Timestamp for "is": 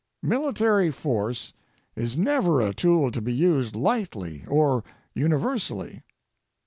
1.95-2.17